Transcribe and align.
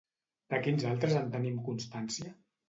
De 0.53 0.59
quins 0.67 0.85
altres 0.91 1.13
en 1.19 1.29
tenim 1.35 1.61
constància? 1.69 2.35